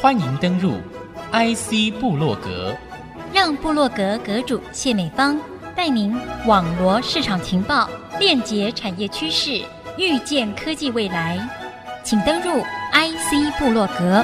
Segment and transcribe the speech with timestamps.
[0.00, 0.72] 欢迎登入
[1.32, 2.76] IC 部落格，
[3.32, 5.40] 让部落格阁主谢美芳
[5.74, 6.14] 带您
[6.46, 7.88] 网罗市场情报，
[8.18, 9.62] 链接产业趋势，
[9.96, 11.38] 预见科技未来。
[12.02, 12.60] 请登入
[12.92, 14.22] IC 部落格。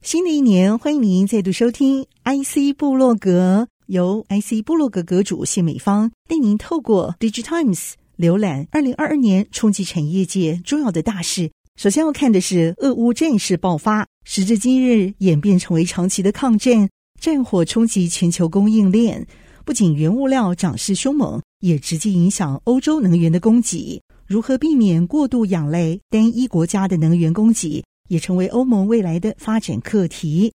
[0.00, 11.50] 新的一年，欢迎您再度收听 IC 部落格，由 IC 部落格阁主谢美芳带您透过 DIGITIMES 浏览二零二二年冲击产业界重要的大事。
[11.76, 16.88] 首先要看的是俄乌战事爆发，时至今日演变成为长期的抗战，
[17.20, 19.26] 战火冲击全球供应链，
[19.64, 24.00] 不仅原物料涨势凶猛，也直接影响欧洲能源的供给。
[24.26, 30.52] 如何避免过度仰赖单一国家的能源供给，也成为欧盟未来的发展课题。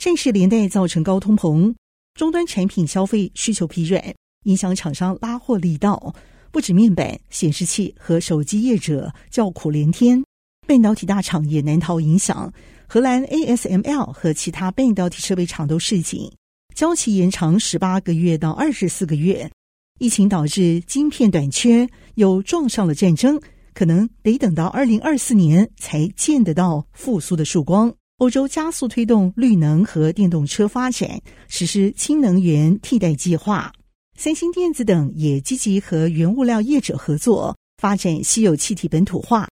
[0.00, 1.74] 战事连带造成高通膨，
[2.14, 4.02] 终端产品消费需求疲软，
[4.44, 6.14] 影响厂商拉货力道，
[6.56, 10.24] 不止面板、显示器和手机业者叫苦连天。
[10.66, 12.50] 半导体大厂也难逃影响，
[12.86, 16.32] 荷兰 ASML 和其他半导体设备厂都示警，
[16.74, 19.50] 交期延长十八个月到二十四个月。
[19.98, 23.38] 疫情导致晶片短缺，又撞上了战争，
[23.74, 27.92] 可能得等到二零二四年才见得到复苏的曙光。
[28.16, 33.70] 欧洲加速推动绿能和电动车发展，实施氢能源替代计划。
[34.18, 39.46] 三星电子等也积极和原物料业者合作，发展稀有气体本土化。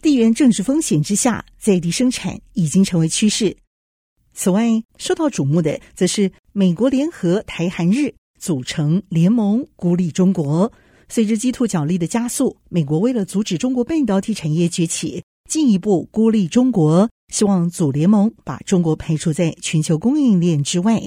[0.00, 3.56] 地缘政治风险之下，在地生产已经成为趋势。
[4.32, 10.72] 此外，受到瞩目的则是美国联合台韩日组成联盟，孤立中国。
[11.08, 21.02] 随着 G2 角力的加速，美国为了阻止中国半导体产业崛起，进一步孤立中国，希望组联盟，把中国排除在全球供应链之外。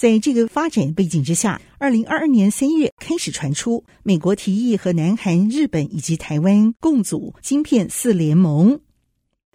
[0.00, 8.80] 在这个发展背景之下，二零二二年三月开始传出，美国提议和南韩、日本以及台湾共组晶片四联盟。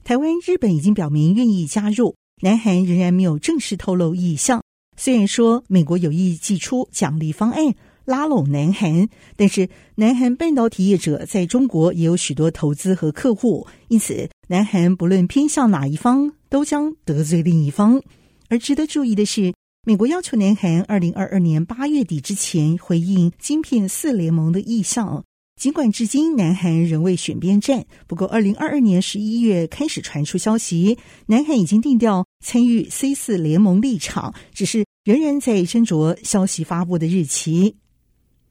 [0.03, 4.61] 台湾、日本已经表明愿意加入，南韩仍然没有正式透露意向。
[4.95, 7.73] 虽然说美国有意寄出奖励方案
[8.05, 17.99] 拉拢南韩，但是南韩半导体业者在中国也有许多投资和客户，因此南韩不论偏向哪一方，都将得罪另一方。
[18.47, 19.51] 而值得注意的是，
[19.87, 25.23] 美国要求南韩二零二二年八月底之前回应晶片四联盟的意向。
[25.61, 30.97] 尽管至今南韩仍未选边站，不过二零二二年十一月开始传出消息，
[31.27, 37.75] 南韩已经定调参与 C 四联盟立场，只是仍然在斟酌消息发布的日期。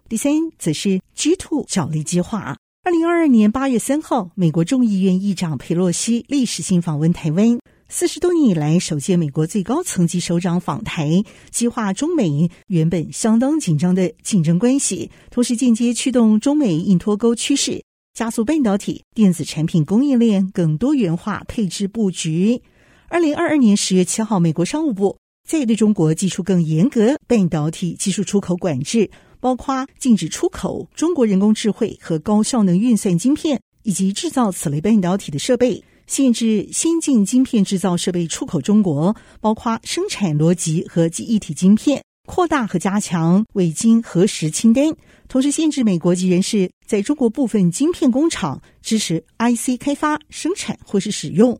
[0.08, 2.56] 第三，则是 G2 角力计划。
[2.84, 7.58] 二零二二年八月三号，美国众议院议长佩洛西历史性访问台湾。
[7.96, 11.22] 四十多年以来，首届美国最高层级首长访台，
[11.52, 22.60] 激化中美原本相当紧张的竞争关系，同时间接驱动中美硬脱钩趋势，加速半导体电子产品供应链更多元化配置布局。
[23.06, 25.16] 二零二二年十月七号，美国商务部
[25.48, 35.80] 再对中国祭出更严格半导体技术出口管制，包括禁止出口中国人工智慧和高效能运算晶片，以及制造此类半导体的设备。
[36.06, 44.94] 限制先进晶片制造设备出口中国，包括生产逻辑和记忆体晶片，扩大和加强未经核实清单，
[45.28, 51.58] 同时限制美国籍人士在中国部分晶片工厂支持 IC 开发、生产或是使用。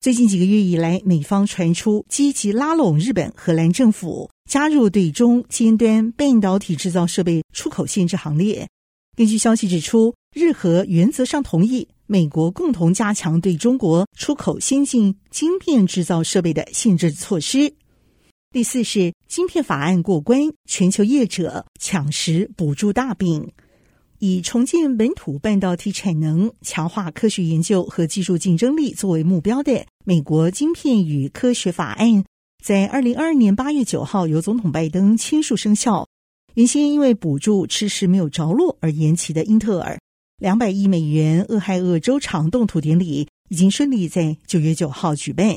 [0.00, 8.68] 最近几个月以来，美方传出积极拉拢日本、荷兰政府加入对中尖端半导体制造设备出口限制行列。
[9.16, 11.86] 根据消息指出，日荷原则上同意。
[12.12, 17.72] 美国共同加强对中国出口先进晶片制造设备的限制措施。
[18.50, 23.50] 第四是晶片法案过关，全球业者抢食补助大饼。
[24.18, 32.22] 以重建本土半导体产能、强化科学研究和技术竞争力作为目标的美国晶片与科学法案，
[32.62, 36.06] 在二零二二年八月九号由总统拜登签署生效。
[36.52, 39.98] 原先因为补助迟迟没有着落而延期的英特尔。
[40.42, 45.56] 两百亿美元俄亥俄州厂动土典礼已经顺利在九月九号举办。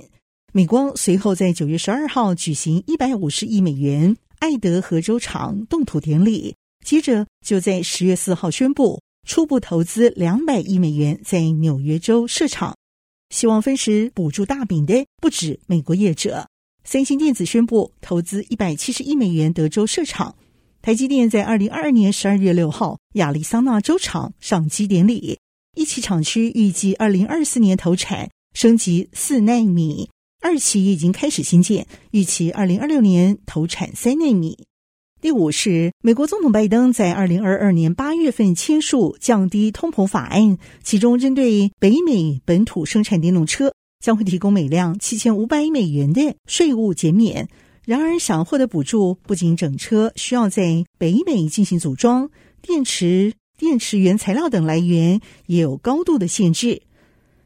[0.54, 6.56] 美光随后在九月十二号举行一百五十亿美元爱德荷州厂动土典礼，
[6.86, 12.78] 接着就在十月四号宣布初步投资两百亿美元在纽约州设厂，
[13.32, 16.48] 希望分食补助大饼的不止美国业者。
[16.84, 20.36] 三星电子宣布投资一百七十亿美元德州设厂。
[20.86, 25.40] 台积电在二零二二年十二月六号亚利桑那州厂上机典礼，
[25.76, 30.08] 一期厂区预计二零二四年投产，升级四纳米；
[30.44, 34.60] 二期已经开始新建，预期二零二六年投产三纳米。
[35.20, 43.74] 第五是美国总统拜登在二零二二年八月份签署降低通膨法案，其中针对北美本土生产电动车
[44.06, 47.50] 将会提供每辆七千五百美元的税务减免。
[47.86, 52.30] 然而，想获得补助，不仅整车需要在北美进行组装，
[52.62, 56.82] 电池、电池原材料等来源也有高度的限制。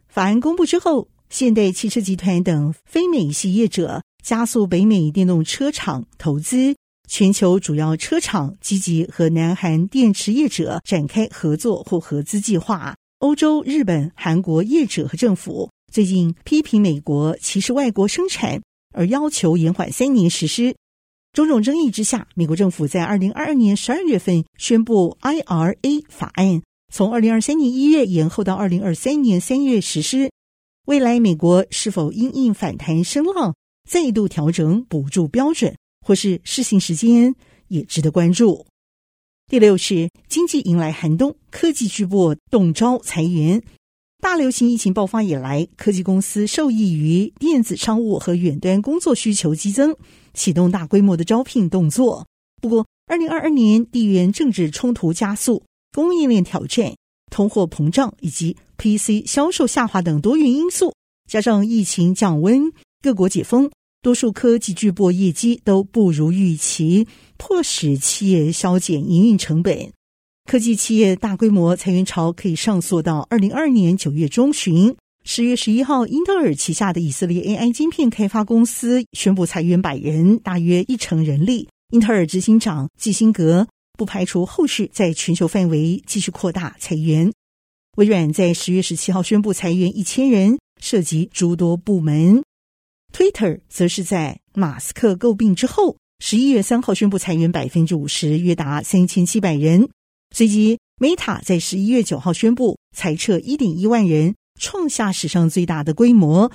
[0.08, 6.76] 法案公布之后，现代汽车集团等非美系业者加速北美电动车厂投资。
[7.10, 12.96] 全球主要车厂积极和南韩电池业者展开合作或合资计划。
[13.18, 18.62] 欧洲、日本、韩国业者和政府最近批评美国歧视外国生产，
[18.94, 20.76] 而要求延缓三年实施。
[21.34, 30.32] 种种争议之下，美国政府在二零二二年十二月份宣布 IRA 法案，从二零二三年一月延后到二零二三年三月实施。
[30.88, 33.54] 未来美国是否因应反弹声浪，
[33.88, 35.76] 再度调整补助标准？
[36.04, 37.36] 或是试行时间
[37.68, 38.66] 也值得关注。
[39.48, 43.62] 第六是经济迎来寒冬，科技巨擘动招裁员。
[44.22, 49.96] 大流行疫情爆发以来，科技公司受益于电子商务和远端工作需求激增，
[50.34, 52.28] 启动大规模的招聘动作。
[52.62, 55.64] 不过，二零二二年地缘政治冲突加速、
[55.94, 56.94] 供应链挑战、
[57.32, 60.94] 通货膨胀以及 PC 销售下滑等多元因素，
[61.28, 63.72] 加上疫情降温，各国解封。
[64.02, 67.08] 多数科技巨擘业绩都不如预期，
[67.38, 69.92] 迫使企业削减营运成本。
[70.50, 74.96] 科技企业大规模裁员潮可以上溯到二零二二年九月中旬。
[75.24, 81.70] 十月十一号，英特尔旗下的以色列 AI 晶片开发公司宣布裁员百人，大约一成人力。
[81.92, 87.32] 英特尔执行长基辛格不排除后续在全球范围继续扩大裁员。
[87.98, 92.42] 微软在十月十七号宣布裁员一千人，涉及诸多部门。
[93.14, 99.88] Twitter 则是在马斯克诟病之后，十一月三号宣布裁员百分之五十，约达三千七百人。
[100.36, 106.52] 随即，Meta 在十一月九号宣布裁撤一点一万人，创下史上最大的规模。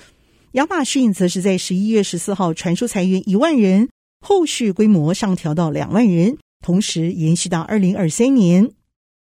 [0.53, 3.88] 亚马逊则是在十一月十四号传出裁员一万人，
[4.21, 8.71] 后续规模上调到两万人，同时延续到二零二三年。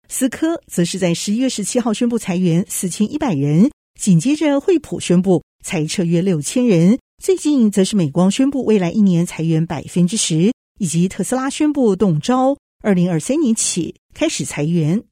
[0.09, 6.99] 思科则是在十一月十七号宣布裁员四千一百人，紧接着惠普宣布裁撤约六千人。
[7.23, 15.03] 最近则是美光宣布未来一年裁员百分之十，以及特斯拉宣布动招，二零二三年起开始裁员。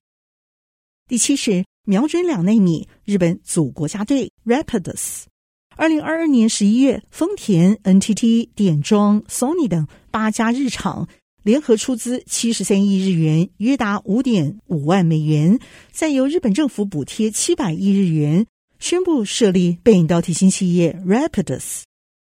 [1.07, 5.25] 第七是瞄准两奈米，日本组国家队 Rapidus。
[5.75, 11.07] 二零二二年十一月，丰田、NTT、电装、Sony 等八家日厂
[11.43, 15.59] 联合出资七十三亿日元，约达五点五万美元，
[15.91, 18.47] 再由日本政府补贴七百亿日元，
[18.79, 21.83] 宣布设立半导体新企业 Rapidus。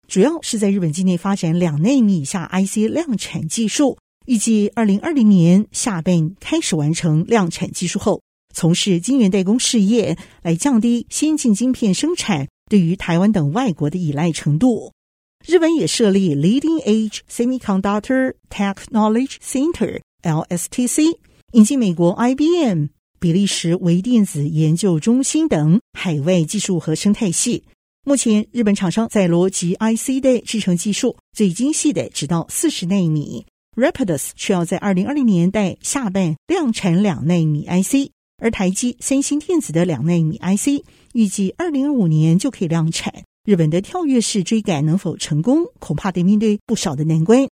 [0.08, 3.98] 主要是在日本境内发展两奈米以下 IC 量产技术，
[4.28, 8.20] 预计二零二零年下半开始完成量产技术后，
[8.54, 14.92] 从事晶圆代工事业，来降低先进晶片生产对于台湾等外国的依赖程度。
[15.46, 21.16] 日本也设立 Leading Edge Semiconductor Technology Center（LSTC），
[21.52, 22.88] 引进美国 IBM、
[23.18, 27.64] 比利时微电子研究中心等海外技术和生态系。
[28.04, 33.46] 目前，日本厂商在逻辑 IC 的制程技术最精细的只到四十奈米
[33.78, 43.22] ，Rapidus 却要在二零二零年代下半量产两纳米 IC，而台积、三星电子的两纳米 IC 预计二零二五年就可以量产。
[43.44, 47.48] 日本的跳跃式追赶能否成功，恐怕得面对不少的难关。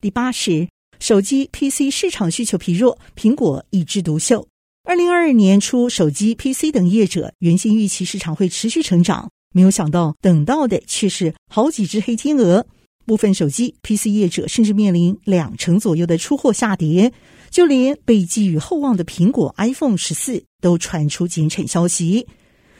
[0.00, 0.68] 第八是
[1.00, 4.46] 手机 PC 市场需求疲弱，苹果一枝独秀。
[4.84, 12.66] 二零二二年初，手机、PC 等业者原先预期市场会持续成长，没有想到等到的却是好几只黑天鹅。
[13.06, 17.12] 部分手机、PC 业者甚至面临两成左右的出货下跌，
[17.50, 22.26] 就连被寄予厚望的苹果 iPhone 十四都传出减产消息。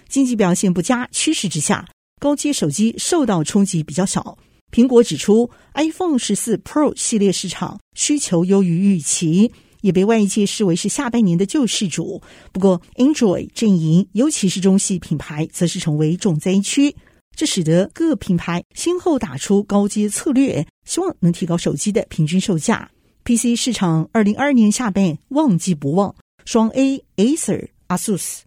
[0.09, 1.87] 经济表现不佳趋势之下，
[2.21, 4.39] 高阶手机受到冲击比较小。
[4.71, 9.53] 苹果指出，iPhone 十四 Pro 系列市场需求优于预期。
[9.83, 12.21] 也被外界视为是下半年的救世主。
[12.53, 16.95] 不过，Android 阵营，尤其是中系品牌，则是成为重灾区。
[17.37, 22.91] 这使得各品牌先后打出高阶策略，希望能提高手机的平均售价。
[23.25, 28.41] PC 市场二零二二年下半旺季不旺，双 A、Acer、ASUS、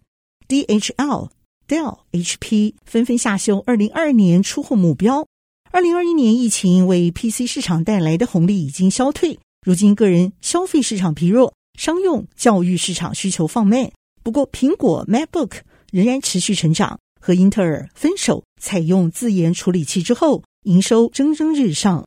[0.48, 1.30] DHL、
[1.66, 5.26] Dell、HP 纷纷下修二零二二年出货目标。
[5.72, 9.38] 二零二一年疫情为 PC 市场带来的红利已经消退。
[9.66, 13.90] 如今，个人消费市场疲弱，商用、教育市场需求放慢。
[14.22, 16.98] 不过，苹果 MacBook 仍然持续成长。
[17.20, 22.06] 和英特尔分手，采用自研处理器之后，营收蒸蒸日上。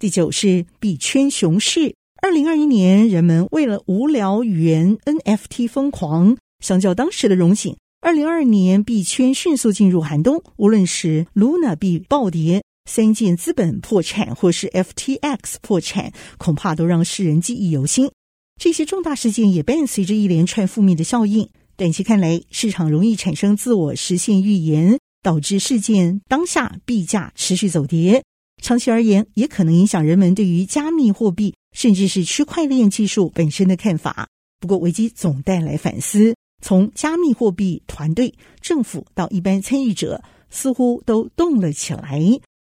[0.00, 1.94] 第九是币圈熊市。
[2.22, 10.42] 二零二一年，人们为了无聊元 NFT 疯狂，相较当时的荣景，二零二二年币圈迅速进入寒冬。
[10.56, 18.10] 无论是 Luna 币暴跌、三箭资本破产，或是 FTX 破产，恐怕都让世人记忆犹新。
[18.58, 21.50] 这些重大事件也伴随着一连串负面的效应。
[21.76, 28.22] 短期看来，市场容易产生自我实现预言，导致事件当下币价持续走跌。
[28.62, 34.28] 长期而言，也可能影响人们对于加密货币甚至是区块链技术本身的看法。
[34.60, 36.34] 不过，危机总带来反思。
[36.62, 42.20] 从加密货币团队、政府到一般参与者，似乎都动了起来。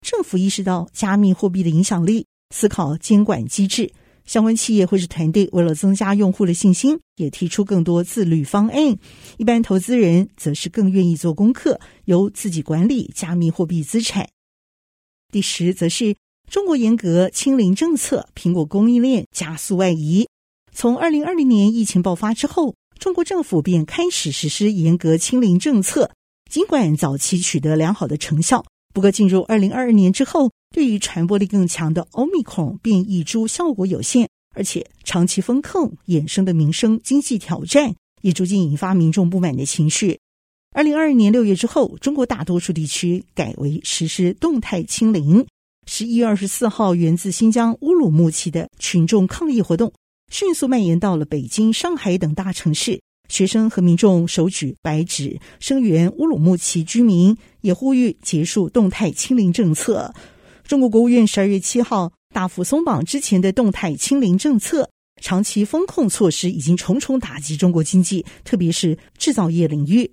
[0.01, 3.87] 政府意识到加密货币的影响力，思考监管机制；
[4.27, 8.97] 相关企业或是团队为了增加用户的信心，也提出更多自律方案。
[9.37, 14.29] 一般投资人则是更愿意做功课，由自己管理加密货币资产。
[15.31, 16.15] 第十，则是
[16.51, 20.27] 中国严格清零政策，苹果供应链加速外移。
[20.71, 22.75] 从二零二零年疫情爆发之后。
[22.99, 26.09] 中国政府便开始实施严格清零政策，
[26.49, 40.19] 尽管早期取得良好的成效，不过进入二零二二年之后，对于传播力更强的奥密克戎变异株效果有限，而且长期封控衍生的民生经济挑战也逐渐引发民众不满的情绪。
[40.75, 45.45] 二零二二年六月之后，中国大多数地区改为实施动态清零。
[45.87, 49.91] 十一月二十四号，源自新疆乌鲁木齐的群众抗议活动。
[50.31, 60.13] 迅速蔓延到了北京、上海等大城市，学生和民众手举白纸声援乌鲁木齐居民，也呼吁结束动态清零政策。
[60.67, 64.89] 中国国务院十二月七号大幅松绑之前的动态清零政策，
[65.21, 70.11] 长期封控措施已经重重打击中国经济，特别是制造业领域。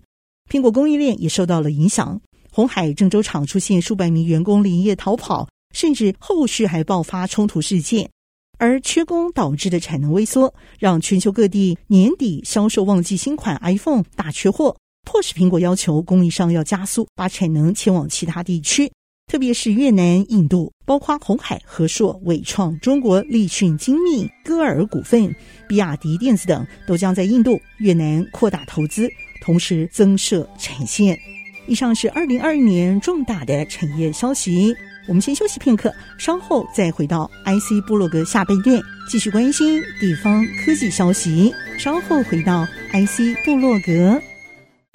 [0.48, 2.20] 苹果供应链也受到了影响，
[2.52, 8.08] 红海郑州厂出现数百名员工连夜逃跑，甚至后续还爆发冲突事件。
[8.56, 18.92] 而缺工导致的产能萎缩，让全球各地年底销售旺季新款 iPhone 大缺货，迫使苹果要求供应商要加速把产能迁往其他地区，
[19.26, 25.34] 特别是越南、印度，包括鸿海、和硕、伟创、中国立讯精密、歌尔股份、
[25.68, 29.10] 比亚迪电子等，都将在印度、越南扩大投资，
[29.42, 31.18] 同时增设产线。
[31.66, 34.72] 以上是二零二二年重大的产业消息。
[35.08, 41.52] 我们先休息片刻，稍后再回到 IC 部落格下半段，继续关心地方科技消息。
[41.78, 44.20] 稍后回到 IC 部落格，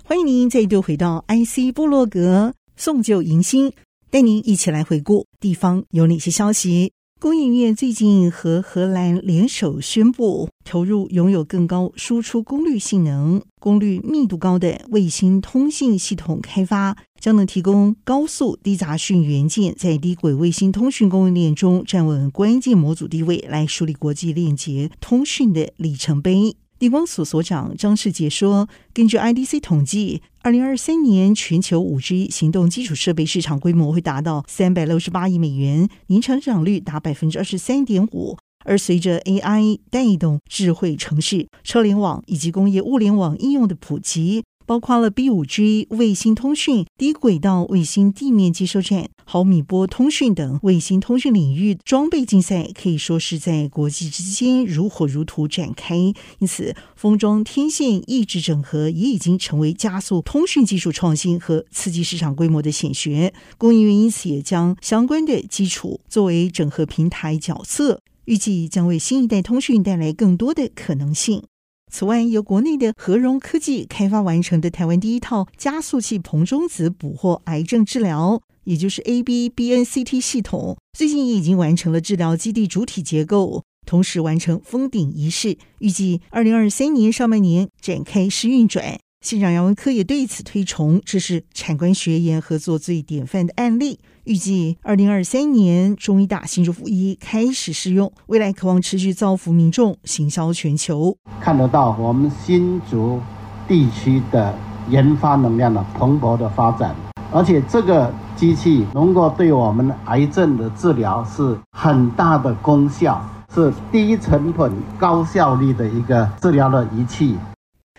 [0.04, 3.72] 欢迎您再度回到 IC 部落格，送旧迎新，
[4.12, 6.92] 带您一起来回顾地方有哪些消息。
[7.20, 26.56] 工研院最近和荷兰联手宣布，投入拥有更高输出功率性能、功率密度高的卫星通信系统开发，将能提供高速低杂讯元件在低轨卫星通讯供应链中站稳关键模组地位，来树立国际链接通讯的里程碑。
[26.80, 38.38] 地光所所长张世杰说：“根据 IDC 统计，二零二三年全球五 G 行动基础设备市场规模会达到三百六十八亿美元，年成长率达百分之二十三点五。
[38.66, 55.96] 而随着 AI 带动智慧城市、车联网以及工业物联网应用的普及。”包括了 B5G 卫星通讯、低轨道卫星地面接收站、毫米波通讯等卫星通讯领域装备竞赛，可以说是在国际之间如火如荼展开。
[55.98, 63.34] 因此，封装天线异质整合也已经成为加速通讯技术创新和刺激市场规模的显学。
[63.58, 71.42] 供应链因此也将相关的基础作为整合平台角色，预计将为新一代通讯带来更多的可能性。
[71.89, 89.00] 此外，由国内的和融科技开发完成的台湾第一套加速器硼中子捕获癌症治疗，也就是 ABBNCT 系统，最近也已经完成了治疗基地主体结构，同时完成封顶仪式，预计二零二三年上半年展开试运转。
[89.25, 94.00] 县长杨文科也对此推崇，这是产官学研合作最典范的案例。
[94.30, 101.18] 预计二零二三年中医大新竹附一开始试用，未来渴望持续造福民众，行销全球。
[101.40, 103.20] 看得到我们新竹
[103.68, 104.54] 地区的
[104.88, 106.96] 研发能量的蓬勃的发展，
[107.32, 113.20] 而且这个机器能够对我们癌症的治疗是很大的功效，
[113.52, 117.36] 是低成本高效率的一个治疗的仪器。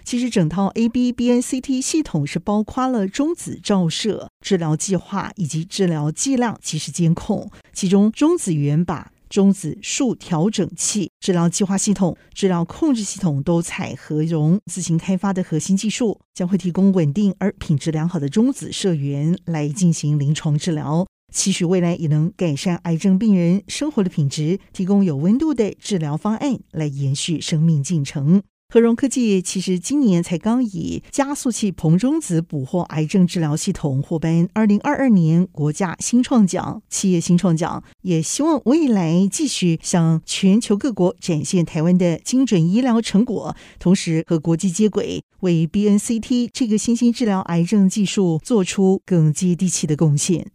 [0.04, 7.50] 其实，整套 ABBNCT 系统是包括了中子照射、治疗计划以及治疗剂量及时监控。
[7.72, 21.06] 其中，中子源靶、中子束调整器、治疗计划系统、治疗控制系统都采和荣自行开发的核心技术，将会提供稳定而品质良好的中子射源来进行临床治疗。
[21.32, 28.42] 期许未来也能改善癌症病人生活的品质，提供有温度的治疗方案，来延续生命进程。
[28.72, 50.46] 和荣科技其实今年才刚以加速器硼中子捕获癌症治疗系统获颁二零二二年国家新创奖、企业新创奖，也希望未来继续向全球各国展现台湾的精准医疗成果，同时和国际接轨，为 BNCT 这个新兴治疗癌症技术做出更接地气的贡献。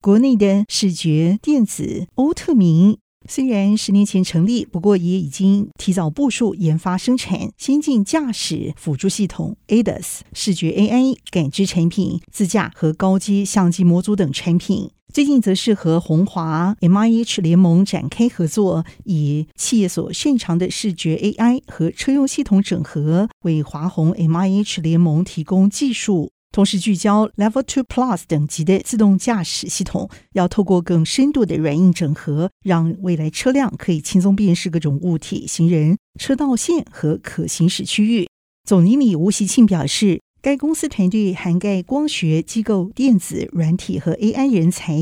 [0.00, 2.98] 国内的视觉电子欧特明。
[3.28, 14.90] 虽然十年前成立，不过也已经提早部署研发生产先进驾驶辅助系统 ADAS、视觉 AI 感知产品、自驾和高阶相机模组等产品。
[15.12, 26.30] 最近则是和鸿华 MIH 联盟展开合作，以企业所擅长的视觉 AI 和车用系统整合，为华鸿 MIH 联盟提供技术。
[26.54, 38.28] 同时聚焦 Level Two Plus 等级的自动驾驶系统，要透过更深度的软硬整合，让未来车辆可以轻松辨识各种物体、行人、车道线和可行驶区域。
[38.64, 44.96] 总经理吴锡庆表示，该公司团队涵盖光学、机构、电子、软体和 AI 人才，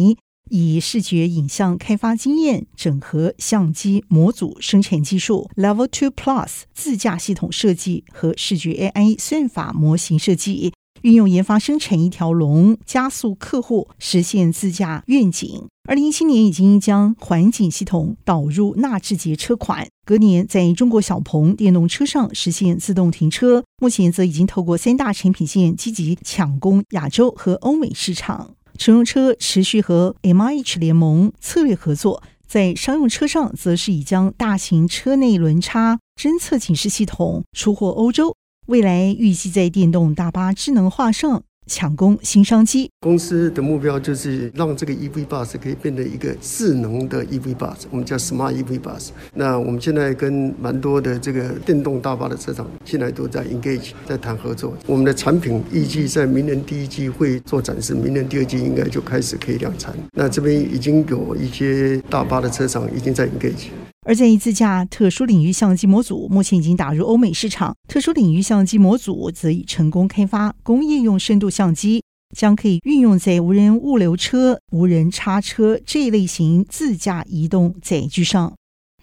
[0.49, 10.73] 以视觉影像开发经验整合相机模组生产技术、Level Two Plus 自驾系统设计和视觉 AI 算法模型设计。
[11.02, 15.68] 运用研发生产一条龙，加速客户实现自驾愿景。
[15.88, 23.64] 二零一七年已经将环景系统导入纳智捷车款，隔年在中国小鹏电动车上实现自动停车。
[23.80, 28.54] 目前则已经透过三大产品线积极抢攻亚洲和欧美市场。
[28.78, 38.37] 乘用车持续和 MIH 联盟策略合作，在商用车上则是已将大型车内轮差侦测警示系统出货欧洲。
[38.72, 42.88] 未来预计在电动大巴智能化上抢攻新商机。
[43.00, 49.10] 公司的目标就是让这个 EV Bus 可以变成一个智能的 EV Bus，我们叫 Smart EV Bus。
[49.34, 54.74] 那我们现在跟蛮多的这个电动大巴的车厂现在都在 engage，在谈合作。
[54.86, 59.94] 我们的产品预计在明年第一季会做展示，明年第二季应该就开始可以量产。
[60.12, 63.66] 那这边已经有一些大巴的车厂已经在 engage。
[64.04, 67.76] 而在一自驾特殊领域相机模组，目前已经打入欧美市场。
[67.86, 72.02] 特殊领域相机模组则已成功开发工业用深度相机，
[72.36, 78.52] 将可以运用在无人物流车、无人叉车这一类型自驾移动载具上。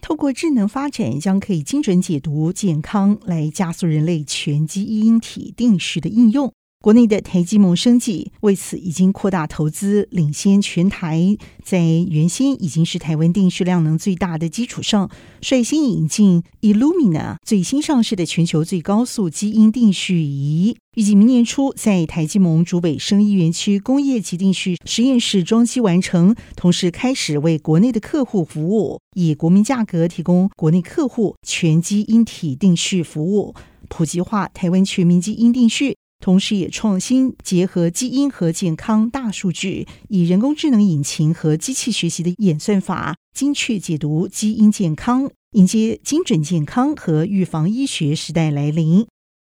[0.02, 6.52] 透过智能发展，将可以精准解读健康，来加速人类全基因体定时的应用。
[6.82, 15.10] 国内的台积梦生技为此已经扩大投资，领先全台，在原先已经是台湾定序量能最大的基础上，
[15.42, 33.54] 率先引进 Illumina 最新上市的全球最高速基因定序仪，预计明年初在台积梦竹北生医园区工业级定序实验室装机完成，同时开始为国内的客户服务，以国民价格提供国内客户全基因体定序服务，
[33.90, 35.98] 普及化台湾全民基因定序。
[36.20, 49.06] 同时，也创新结合基因和健康大数据，以人工智能引擎和机器学习的演算法，精确解读基因健康，迎接精准健康和预防医学时代来临。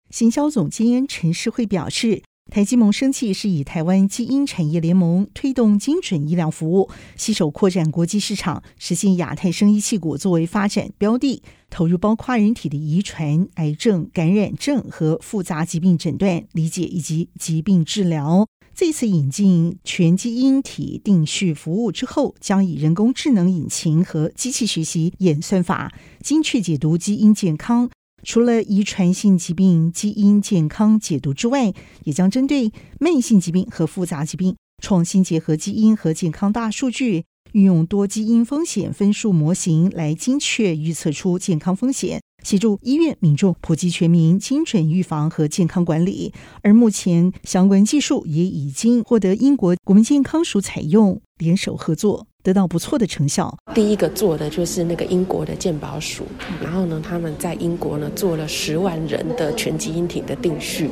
[0.10, 2.23] 行销总监陈世慧表示。
[2.51, 18.45] 台积盟生技是以台湾基因产业联盟推动精准医疗服务，携手扩展国际市场，实现亚太生医矽谷作为发展标的，投入包括人体的遗传、癌症、感染症和复杂疾病诊断、理解以及疾病治疗。
[18.75, 27.89] 这次引进全基因体定序服务之后，将以人工智能引擎和机器学习演算法，精确解读基因健康。
[28.23, 46.31] 除了遗传性疾病基因健康解读之外，也将针对慢性疾病和复杂疾病，创新结合基因和健康大数据，运用多基因风险分数模型来精确预测出健康风险，协助医院民众普及全民精准预防和健康管理。
[46.62, 52.27] 而目前相关技术也已经获得英国国民健康署采用，联手合作。
[52.43, 53.56] 得到不错的成效。
[53.73, 56.23] 第一个做的就是那个英国的鉴宝署，
[56.62, 60.89] 然后呢，他们在英国呢做了十万人的全基因体的定序，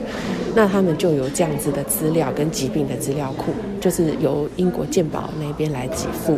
[0.56, 6.38] 那他们就有这样子的资料跟疾病的资料库，就是由英国鉴宝那边来给付。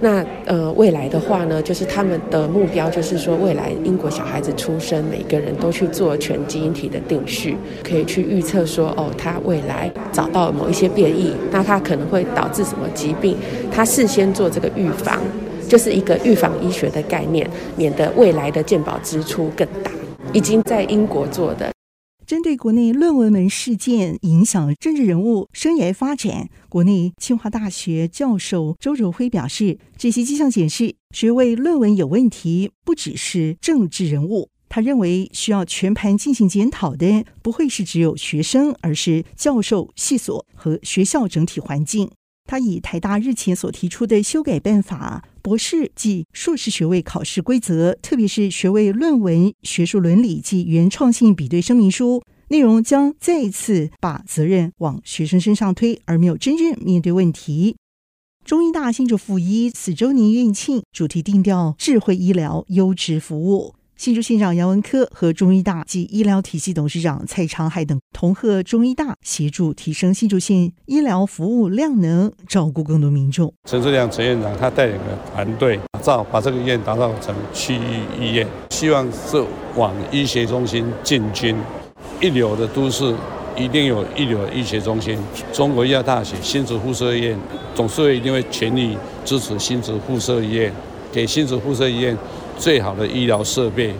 [0.00, 13.36] 那呃，未来的话呢，就是他们的目标就是说，未来英国小孩子出生，每个人都去做全基因体的定序，可以去预测说，哦，他未来找到某一些变异，那他可能会导致什么疾病，
[13.70, 15.20] 他事先做这个预防，
[15.68, 19.90] 就是一个预防医学的概念，免得未来的健保支出更大。
[20.32, 21.70] 已经在英国做的。
[22.30, 34.48] 针对国内论文门事件影响政治人物生涯发展，国内清华大学教授周柔辉表示，这些迹象显示学位论文有问题，不只是政治人物。
[34.68, 42.08] 他认为需要全盘进行检讨的，不会是只有学生，而是教授、系所和学校整体环境。
[42.50, 57.76] 他以台大日前所提出的修改办法、博士及硕士学位考试规则，特别是学位论文学术伦理及原创性比对声明书内容，将再一次把责任往学生身上推，而没有真正面对问题。
[58.44, 63.76] 中医大新竹附一四周年院庆主题定调：智慧医疗，优质服务。
[64.00, 73.52] 新竹县长杨文科和中医大及医疗体系董事长蔡长海等同贺中医大协助提升新竹县医疗服务量能，照顾更多民众。
[73.68, 79.44] 陈志亮陈院长他带领的团队打造，把这个医院打造成区域医院，希望是
[79.76, 81.54] 往医学中心进军。
[82.22, 83.14] 一流的都市
[83.54, 85.18] 一定有一流的医学中心。
[85.52, 87.38] 中国医药大学新竹附设医院
[87.76, 90.72] 董事会一定会全力支持新竹附设医院，
[91.12, 92.16] 给新竹附设医院。
[92.60, 93.94] 最好的医疗设备、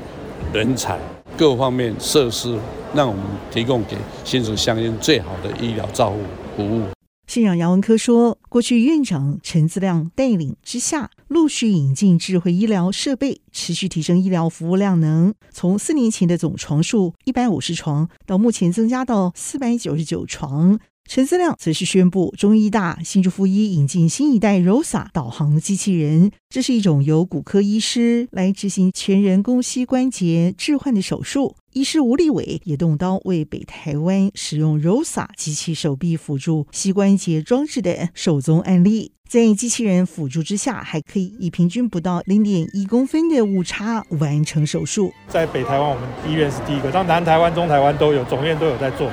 [0.52, 0.98] 人才、
[1.34, 2.58] 各方面设施，
[2.94, 6.18] 让我们提供给新竹乡亲最好的医疗照护
[6.54, 6.82] 服务。
[7.26, 15.32] 县长杨文科说，过去院长陈自亮带领之下，陆续引进智慧医疗设备，持续提升医疗服务量能。
[15.50, 20.78] 从四年前的总床数一百五十床，到目前增加到四百九十九床。
[21.12, 31.56] 陈思亮则是宣布，中医大新竹附一引进新一代 ROSA 导航机器人，这是一种由骨科医师来执行全人工膝关节置换的手术。
[31.72, 39.10] 医师吴立伟也动刀为北台湾使用 ROSA 机器手臂辅助膝关节装置的首宗案例。
[39.28, 45.12] 在机器人辅助之下，还可以以平均不到零点一公分的误差完成手术。
[45.26, 49.10] 在北台湾，我们医院是第一个，当南台湾、中台湾都有，总院都有在做。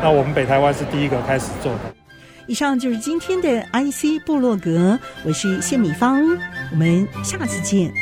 [0.00, 1.78] 那我们北台湾是第一个开始做的。
[2.46, 6.22] 以上就是今天的 IC 部落格，我是谢米芳，
[6.70, 7.92] 我们下次见。